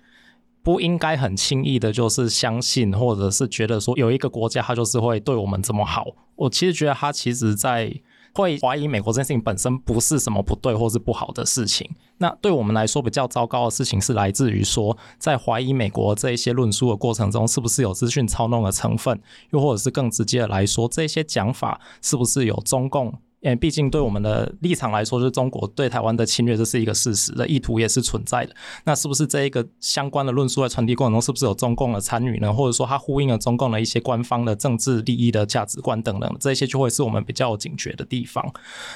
[0.67, 6.05] 不应该很轻易的，就是相信，或者是觉得说有一个国家，它就是会对我们这么好。
[6.35, 7.89] 我其实觉得，他其实在
[8.33, 11.89] 会怀疑美国这件事情本身不是什么不对或是不好的事情。
[12.17, 19.21] 那对我们来说，比较糟糕的事情是来自于说，在怀疑美国这一些论述的过程中，是不是有资讯操弄的成分？
[19.51, 23.13] 又或者是更直接的来说，这些讲法是不是有中共？
[23.41, 28.55] 因为毕竟对我们的立场来说，就是中国对台湾的侵略，这是一个事实的意图也是存在的。
[28.85, 32.51] 那是不是这一个相关的论述在传递过程中，是不是有中共的参与呢？
[32.51, 38.53] 或者说它呼应了中共的一些官方的政治利益的价值观等等，这些就会是我们比较警觉的地方。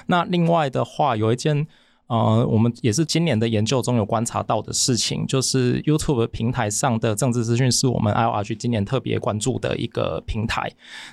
[0.08, 1.68] 那另外的话，有一件。
[2.12, 10.70] 呃，我们也是今年的研究中有观察到的事情，就是 YouTube 平台上的政治资讯是我们 IORG 今年特别关注的一个平台。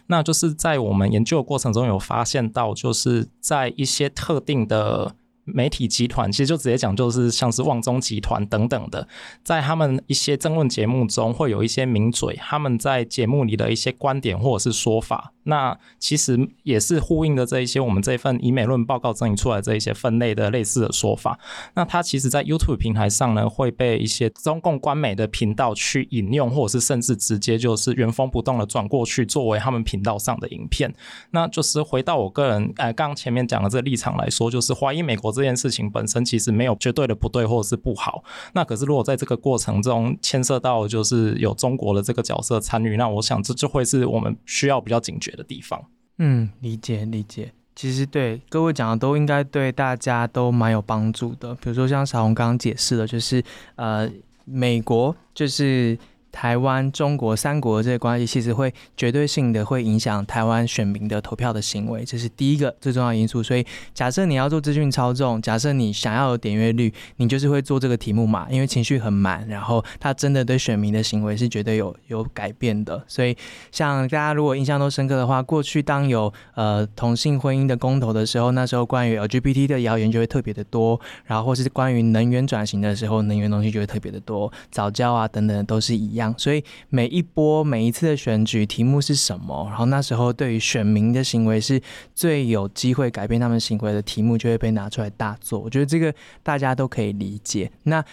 [0.08, 5.14] 那就是在我们研究的过程中有发现到，就是在一些特定的
[5.52, 9.06] 媒体集团，其实就直接讲就是像是旺中集团等等的，
[9.42, 21.38] 在他们一些争论节目中会有一些名嘴，他们在节目里的一些观点或者是说法，那其实也是呼应的这一些我们这份以美论报告整理出来这一些分类的类似的说法。
[21.74, 30.92] 那它其实，在 YouTube 平台上呢，会被一些中共官媒的频道去引用，或者是甚至直接就是原封不动的转过去作为他们频道上的影片。
[31.30, 38.22] 那就是回到我个人，呃，刚刚前面讲的这个立场来说，就是怀疑美国这件事情本身其实没有绝对的不对或者是不好。
[38.52, 45.80] 那可是如果在这个过程中牵涉到就是有中国的这个角色参与，那我想这就会是我们需要比较警觉的地方。
[46.18, 47.52] 嗯，理解理解。
[47.74, 51.54] 其实对各位讲的都应该对大家都蛮有帮助的。
[51.54, 53.42] 比如说像小红刚刚解释的，就是
[53.76, 54.10] 呃，
[54.44, 55.96] 美国就是。
[56.30, 63.42] 台湾、中国三国这些关系，其实会绝对性的会影响台湾选民的投票的行为，这是第一个最重要的因素。
[63.42, 63.64] 所以，
[63.94, 73.02] 假设你要做资讯操纵，假设你想要有点阅率，你就是会做这个题目嘛，因为情绪很满，然后他真的对选民的行为是绝对有有改变的。
[73.08, 73.36] 所以，
[73.72, 86.27] 像大家如果印象都深刻的话，过去当有呃同性婚姻的公投的时候，那时候关于 LGBT 的谣言就会特别的多，然后或是关于能源转型的时候，能源东西就会特别的多，早教啊等等都是一样。
[86.36, 89.66] 所以每一波每一次的选举题目是什么？
[89.68, 91.80] 然后那时候对于选民的行为是
[92.14, 95.58] 最有机会改变他们行为的题目，就会被拿出来大做。
[95.58, 96.12] 我觉得这个
[96.42, 97.70] 大家都可以理解。
[97.84, 98.04] 那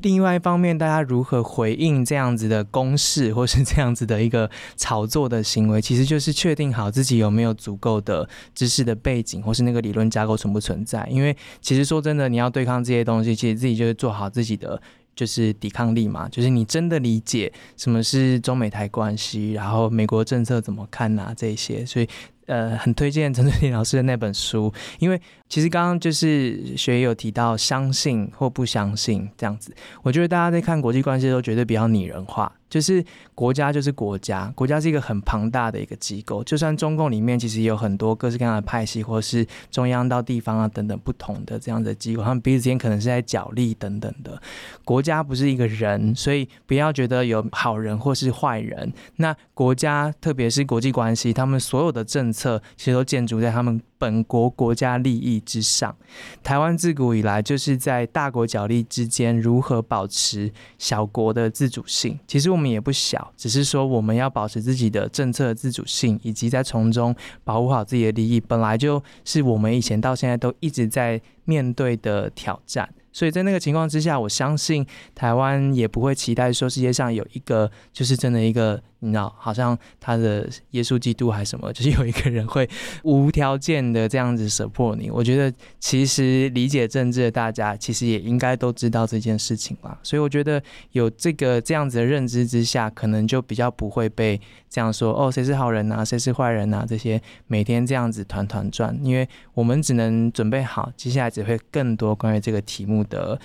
[0.00, 11.06] 另外一方面，大家如何回应这样子的攻势，或是这样子的一个炒作的行为，其实就是确定好自己有没有足够的知识的背景，或是那个理论架构存不存在。
[11.10, 14.80] 因为其实说真的，你要对抗这些东西，其实自己就是做好自己的。
[15.14, 22.08] 就是抵抗力嘛，就是你真的理解什么是中美台关系，然后美国政策怎么看呐、这些，所以
[22.46, 32.52] 呃，很推荐陈翠玲老师的那本书，因为其实刚刚就是学友提到相信或不相信这样子，我觉得大家在看国际关系的时候绝对比较拟人化。
[32.72, 33.04] 就是
[33.34, 36.42] 国家就是国家，国家是一个很庞大的一个机构。
[36.42, 44.40] 就算中共里面其实有很多各式各样的派系，或是中央到地方啊等等不同的这样的机构，他们彼此间可能是在角力等等的。
[44.86, 48.90] 国家不是一个人，所以不要觉得有好人或是坏人。
[49.16, 53.78] 那国家特别是国际关系，他们所有的政策其实都建筑在他们。
[54.02, 55.96] 本国国家利益之上，
[56.42, 62.18] 台湾自古以来就是在大国角力之间如何保持小国的自主性。
[62.26, 72.92] 其实我们也不小，只是说我们要保持自己的政策自主性，以及在从中保护好自己的利益，本来就是我们以前到现在都一直在面对的挑战。
[73.12, 74.84] 所以在那个情况之下，我相信
[75.14, 78.82] 台湾也不会期待说世界上有一个就是真的一个。
[79.04, 82.68] 你知道，好像他的耶稣基督还是什么， 就是有一个人会
[83.02, 85.10] 无条件的这样子 support 你。
[85.10, 89.98] 我觉得其实理解政治的大家，其实也应该都知道这件事情吧。
[90.04, 90.62] 所以我觉得
[90.92, 98.96] 有这个这样子的认知之下，可能就比较不会被这样说哦，谁是好人啊，谁是坏人啊，这些每天这样子团团转。
[99.02, 103.38] 因为我们只能准备好，接下来只会更多关于这个题目的。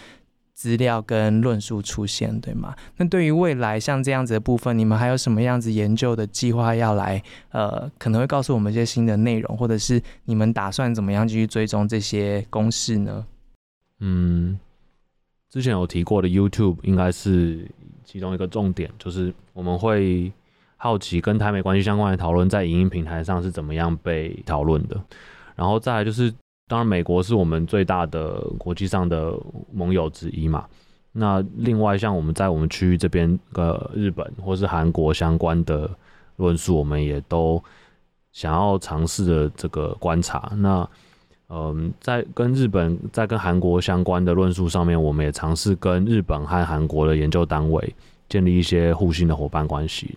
[0.58, 2.76] 资料跟论述出现，对吗？
[2.96, 7.22] 那对于未来像这样子的部分，你们还有什么样子研究的计划要来？
[7.52, 13.24] 呃，可能会告诉我们一些新的内容，或者是你们打算怎么样继续追踪这些公式呢？
[14.00, 14.60] 嗯，
[15.52, 17.70] 之前有提过的 YouTube 应该是
[18.04, 20.34] 其中一个重点，就是我们会
[20.76, 25.00] 好奇跟台美关系相关的讨论在影音平台上是怎么样被讨论的，
[25.56, 26.34] 然后再来就是。
[26.69, 29.34] 当然，美国是我们最大的国际上的
[29.71, 30.65] 盟友之一嘛。
[31.13, 35.89] 那另外，像我们在我们区域这边，呃，日本或是韩国相关的
[36.36, 37.63] 论述，我们也都
[38.34, 40.51] 想要尝试的这个观察。
[40.58, 40.88] 那，
[41.47, 47.95] 嗯，在跟日本、在跟韩国相关的论述上面，我们也尝试跟日本和韩国的研究单位
[48.27, 50.15] 建立一些互信的伙伴关系。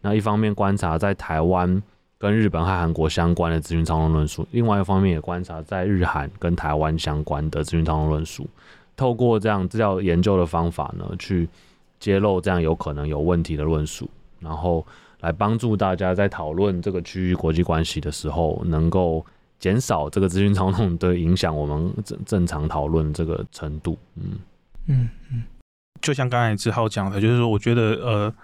[0.00, 1.82] 那一方面观察在台湾。
[2.20, 8.46] 跟日本和韩国相关的资讯操纵论述，另外一方面也观察在日韩跟台湾相关的资讯操纵论述，
[8.94, 11.48] 透过这样资料研究的方法呢，去
[11.98, 14.06] 揭露这样有可能有问题的论述，
[14.38, 14.86] 然后
[15.20, 19.24] 来帮助大家在讨论这个区域国际关系的时候，能够
[19.58, 23.96] 减少这个资讯操纵对影响我们正正常讨论这个程度。
[24.16, 24.38] 嗯
[24.88, 25.44] 嗯嗯，
[26.02, 28.34] 就像刚才志浩讲的，就是说，我觉得呃。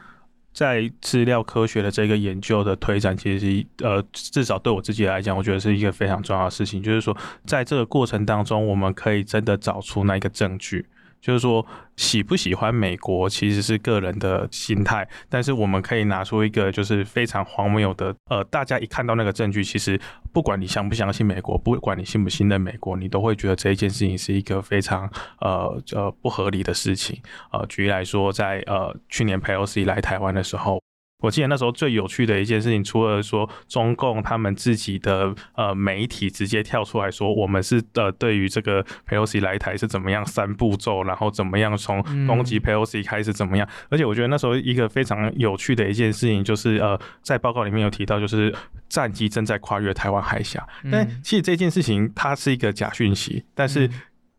[0.57, 6.83] 在资料科学的这个研究的推展，其实呃，至少对我自己来讲，我觉得是一个非常重要的事情。
[6.83, 7.15] 就是说，
[7.45, 10.87] 在这个过程当中，我们可以真的找出那个证据，
[11.21, 11.65] 就是说，
[11.97, 20.01] 喜不喜欢美国其实是个人的心态，但是我们可以拿出一个就是非常荒谬的，呃，大家一看到那个证据，其实
[20.33, 27.21] 不管你相不相信美国，不管你信不信任美国，你都会觉得这一件事情是一个非常呃呃不合理的事情。
[27.53, 30.81] 呃，举例来说，在呃去年佩洛西来台湾的时候。
[31.21, 48.55] 我记得那时候最有趣的一件事情，除了说中共他们自己的呃媒体直接跳出来说，我们是呃对于这个佩洛西来台是怎么样三步骤，然后怎么样从攻击佩洛西开始怎么样，嗯、而且我觉得那时候一个非常有趣的一件事情就是呃在报告里面有提到，就是
[48.89, 53.91] 战机正在跨越台湾海峡，但其实这件事情它是一个假讯息，但是。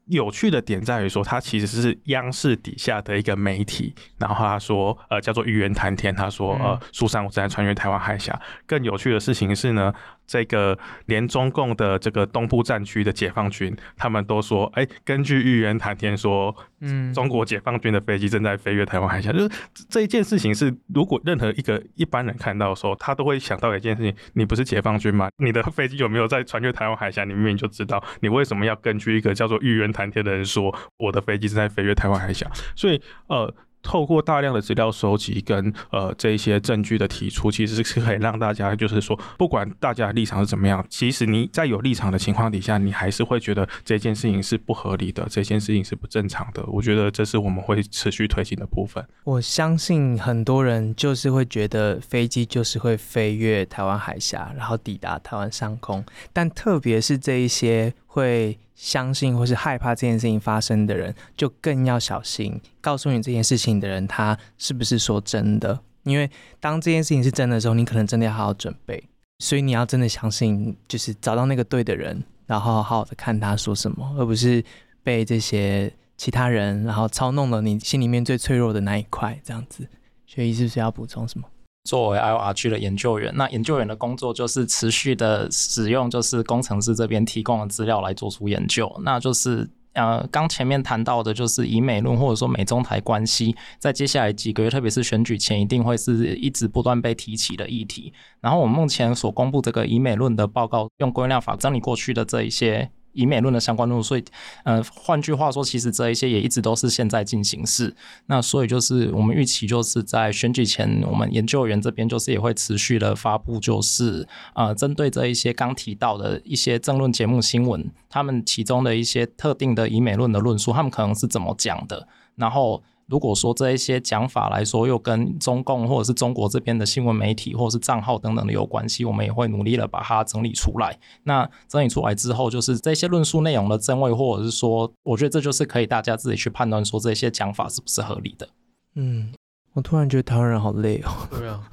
[0.08, 8.40] 有趣的点在于说，他其实是央视底下的一个媒体，然后他说，呃，叫做玉渊谈天，他说，呃，苏珊我正在穿越台湾海峡。
[8.66, 9.94] 更有趣的事情是呢。
[10.28, 19.32] 这个连中共的这个东部战区的解放军，他们都说，哎，根据玉渊谈天说，嗯，中国解放军的飞机正在飞越台湾海峡。
[19.32, 19.50] 就是
[19.88, 25.30] 这一件事情是，如果任何一个一般人看到的时候，他都会想到一件事情：你不是解放军吗？
[25.38, 27.24] 你的飞机有没有在穿越台湾海峡？
[27.24, 32.50] 你明明就知道，你为什么要根据一个叫做玉渊谈天的人说，我的飞机正在飞越台湾海峡？
[32.76, 33.54] 所以，呃。
[33.84, 46.62] 透过大量的资料收集跟呃这一些证据的提出，其实是可以让大家就是说，不管大家的立场是怎么样，其实你在有立场的情况底下，你还是会觉得这件事情是不合理的，这件事情是不正常的。
[46.66, 49.02] 我觉得这是我们会持续推进的部分。
[49.24, 57.94] 我相信很多人就是会觉得飞机就是会飞越台湾海峡，然后抵达台湾上空，但特别是这一些。
[58.18, 62.60] 会相信或是害怕这件事情发生的人，就更要小心。
[62.82, 65.80] 告诉你这件事情的人，他是不是说真的？
[66.02, 66.28] 因为
[66.60, 69.04] 当这件事情是真的时候，你可能真的要好好准备。
[69.38, 74.64] 所以你要真的相信，就是找到那个对的人，然后好好的看他说什么，而不是
[75.04, 79.40] 被这些其他人然后操弄了你心里面最脆弱的那一块。
[79.44, 79.88] 这样子，
[80.26, 81.48] 学义是不是要补充什么？
[81.88, 88.94] 作为 IORG 的研究员，那研究员的工作就是持续的使用，就是工程师这边提供的资料来做出研究。
[89.04, 98.12] 那就是呃，刚前面谈到的，就是以美论或者说美中台关系，在接下来几个月，特别是选举前，一定会是一直不断被提起的议题。
[98.42, 102.92] 然后我们目前所公布这个以美论的报告，用归纳法整理过去的这一些。
[103.18, 104.24] 以美论的相关论述，所以，
[104.64, 107.94] 呃，换句话说，其实这一些也一直都是现在进行式。
[108.28, 122.84] 那所以就是我们预期，就是在选举前，我们研究员这边就是也会持续的发布，就是呃，针对这一些刚提到的一些政论节目新闻，他们其中的一些特定的以美论的论述，他们可能是怎么讲的，然后。
[123.08, 131.00] 如果说这一些讲法来说，又跟中共或者是中国这边的新闻媒体或者是账号等等的有关系，我们也会努力的把它整理出来。
[131.24, 138.50] 那整理出来之后，就是这些论述内容的真伪，或者是说，我觉得这就是可以大家自己去判断说这些讲法是不是合理的。
[138.96, 139.32] 嗯，
[139.74, 141.28] 我突然觉得台湾人好累哦。
[141.32, 141.64] 对啊，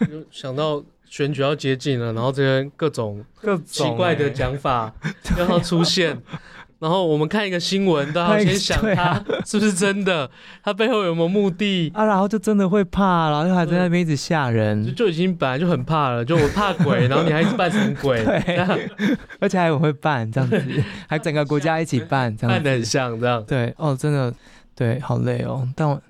[0.00, 4.92] 就 想到选举要接近了，然后这些各种各奇怪的讲法
[5.38, 6.20] 要出现。
[6.78, 10.30] 然后我们看一个新闻， 都要先想他是不是真的，
[10.62, 11.90] 他背后有没有目的？
[11.94, 12.04] 啊？
[12.04, 18.90] 然后就真的会怕，然后就还在那边一直吓人，就就已经本来就很怕了，就我怕鬼， 然后你还一直扮成鬼，对，
[19.40, 20.62] 而且还很会扮这样子，
[21.08, 24.32] 还整个国家一起扮，这样子，扮的很像这样，对，哦，真的，
[24.74, 26.00] 对，好累哦，但我。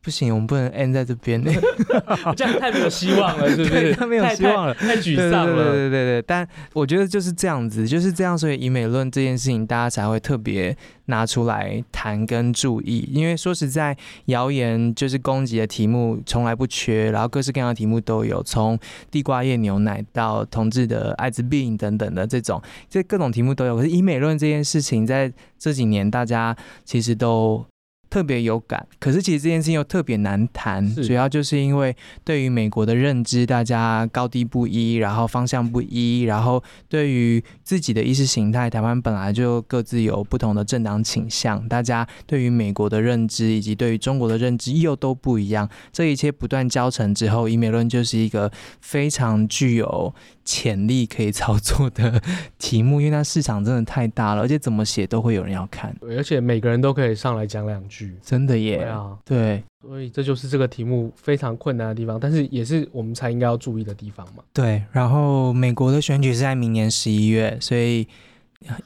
[0.00, 1.52] 不行，我们不能 end 在这边呢，
[2.36, 3.92] 这样太没有希望了，是不是？
[3.94, 5.54] 太没有希望了，太沮丧了。
[5.54, 6.22] 对对对对对。
[6.22, 10.74] 但我觉得就是这样子，就是这样，所以以美论这件事情，大家才会特别
[11.06, 13.08] 拿出来谈跟注意。
[13.12, 13.96] 因为说实在，
[14.26, 18.78] 谣言就是攻击的题目从来不缺，然后各式各样的题目都有，从
[19.10, 23.76] 地瓜叶牛奶到同志的艾滋病等等的这种，这各种题目都有。
[23.76, 27.66] 可是以美论这件事情，在这几年大家其实都。
[28.10, 31.94] 特别有感，可是其实这件事情又特别难谈，主要就是因为
[32.24, 48.50] 对于美国的认知，大家高低不一，然后方向不一，然后对于自己的意识形态，台湾本来就各自有不同的政党倾向，大家对于美国的认知以及对于中国的认知又都不一样，这一切不断交成之后，以美论就是一个
[48.80, 50.14] 非常具有
[50.50, 52.22] 潜力可以操作的
[52.58, 58.16] 题目， 因为它市场真的太大了，而且怎么写都会有人要看，而且每个人都可以上来讲两句。
[58.24, 64.42] 真的耶，对啊，对，所以这就是这个题目非常困难的地方，但是也是我们才应该要注意的地方嘛。
[64.54, 68.08] 对，然后美国的选举是在明年十一月，所以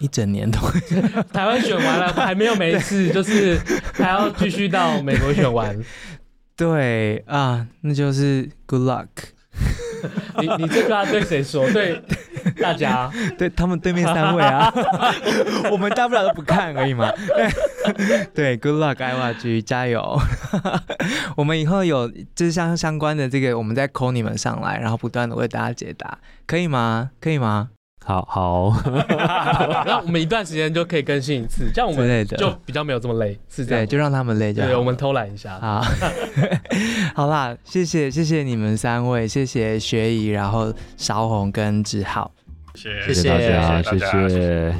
[0.00, 0.58] 一整年都
[1.32, 3.56] 台湾选完了还没有没事， 就是
[3.94, 5.78] 还要继续到美国选完。
[6.56, 9.06] 对啊，那就是 good luck。
[10.40, 11.70] 你你这句话对谁说？
[11.72, 12.00] 对
[12.60, 14.72] 大家， 对他们对面三位啊，
[15.70, 17.10] 我们大不了都不看而已嘛。
[18.34, 20.18] 对，Good luck，爱瓦居，加油！
[21.36, 27.10] 我们以后有就是相相关的这个，我们再 call 你们上来，然后不断的为大家解答，可以吗？
[27.20, 27.70] 可以吗？
[28.04, 28.74] 好好，
[29.86, 35.58] 那我们一段时间就可以更新一次，这样我们就比较没有这么累，是这样，对，就让他们累就好，对，我们偷懒一下。
[35.60, 35.82] 好，
[37.14, 42.30] 好啦，谢谢谢谢你们三位，谢谢学姨，然后韶红跟志浩，
[42.74, 43.98] 谢谢大家，谢
[44.28, 44.74] 谢。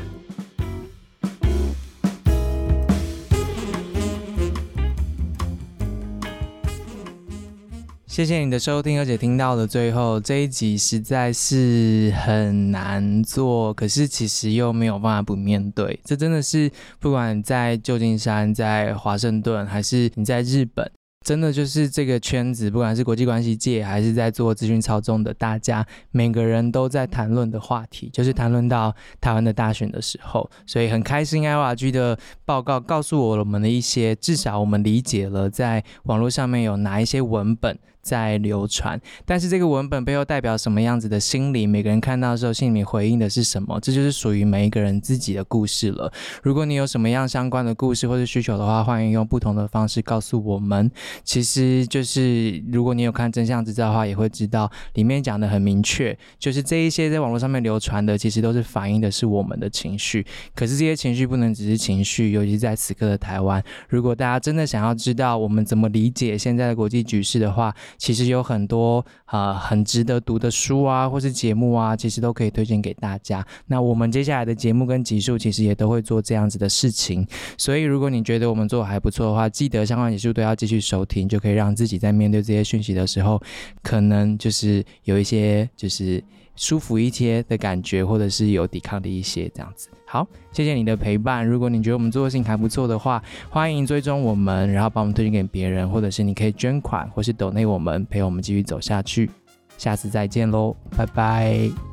[8.13, 15.99] 谢谢你的收听，而且听到了最后这一集实在是很难做，可是其实又没有办法不面对。
[16.05, 20.93] 这真的是不管在旧金山、在华盛顿，还是你在日本。
[21.25, 46.13] 真的就是这个圈子，不管是国际关系界，还是在做资讯操纵的大家，每个人都在谈论的话题，就是谈论到台湾的大选的时候，所以很开心，IRG 的报告告诉我们的一些，至少我们理解了在网络上面有哪一些文本在流传，但是这个文本背后代表什么样子的心理，每个人看到的时候心里面回应的是什么，这就是属于每一个人自己的故事了。
[46.43, 50.91] 如果你有什么样相关的故事或者需求的话，欢迎用不同的方式告诉我们。
[51.23, 60.27] 其实就是如果你有看真相之战的话，也会知道里面讲的很明确，就是这一些在网络上面流传的，其实都是反映的是我们的情绪。
[60.55, 73.45] 可是这些情绪不能只是情绪，尤其在此刻的台湾，如果大家真的想要知道我们怎么理解现在的国际局势的话，其实有很多啊、很值得读的书啊，或是节目啊，其实都可以推荐给大家。
[73.67, 77.27] 那我们接下来的节目跟集数，其实也都会做这样子的事情。
[77.57, 83.41] 所以如果你觉得我们做的还不错的话，记得相关集数都要继续收听，就可以让自己在面对这些讯息的时候，
[83.83, 86.23] 可能就是有一些就是
[86.57, 89.89] 舒服一些的感觉，或者是有抵抗力一些这样子。
[90.13, 91.47] 好，谢谢你的陪伴。
[91.47, 99.31] 如果你觉得我们做的事情还不错的话，欢迎追踪我们，然后把我们推荐给别人，或者是你可以捐款，或是抖内我们，陪我们继续走下去。
[99.79, 101.92] 下次再见喽，拜拜。